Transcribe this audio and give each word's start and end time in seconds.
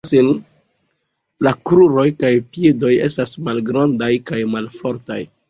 La 1.47 1.51
kruroj 1.71 2.07
kaj 2.23 2.31
piedoj 2.57 2.91
estas 3.09 3.35
malgrandaj 3.51 4.11
kaj 4.33 4.43
malfortaj. 4.57 5.21